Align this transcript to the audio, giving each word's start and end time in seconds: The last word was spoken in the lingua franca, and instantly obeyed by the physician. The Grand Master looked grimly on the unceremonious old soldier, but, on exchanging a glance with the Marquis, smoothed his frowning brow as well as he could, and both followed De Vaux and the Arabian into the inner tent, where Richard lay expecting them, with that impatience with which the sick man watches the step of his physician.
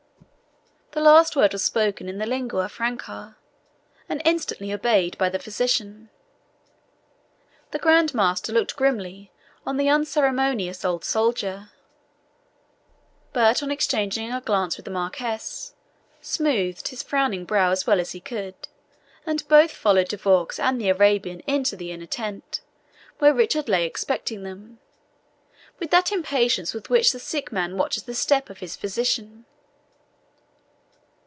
The 0.93 0.99
last 1.07 1.37
word 1.37 1.53
was 1.53 1.63
spoken 1.63 2.09
in 2.09 2.17
the 2.17 2.25
lingua 2.25 2.67
franca, 2.67 3.37
and 4.09 4.21
instantly 4.25 4.73
obeyed 4.73 5.17
by 5.17 5.29
the 5.29 5.39
physician. 5.39 6.09
The 7.71 7.79
Grand 7.79 8.13
Master 8.13 8.51
looked 8.51 8.75
grimly 8.75 9.31
on 9.65 9.77
the 9.77 9.87
unceremonious 9.87 10.83
old 10.83 11.05
soldier, 11.05 11.69
but, 13.31 13.63
on 13.63 13.71
exchanging 13.71 14.33
a 14.33 14.41
glance 14.41 14.75
with 14.75 14.83
the 14.83 14.91
Marquis, 14.91 15.71
smoothed 16.19 16.89
his 16.89 17.03
frowning 17.03 17.45
brow 17.45 17.71
as 17.71 17.87
well 17.87 18.01
as 18.01 18.11
he 18.11 18.19
could, 18.19 18.67
and 19.25 19.47
both 19.47 19.71
followed 19.71 20.09
De 20.09 20.17
Vaux 20.17 20.59
and 20.59 20.79
the 20.79 20.89
Arabian 20.89 21.39
into 21.47 21.77
the 21.77 21.93
inner 21.93 22.05
tent, 22.05 22.59
where 23.19 23.33
Richard 23.33 23.69
lay 23.69 23.85
expecting 23.85 24.43
them, 24.43 24.79
with 25.79 25.89
that 25.91 26.11
impatience 26.11 26.73
with 26.73 26.89
which 26.89 27.13
the 27.13 27.19
sick 27.19 27.49
man 27.53 27.77
watches 27.77 28.03
the 28.03 28.13
step 28.13 28.49
of 28.49 28.57
his 28.59 28.75
physician. 28.75 29.45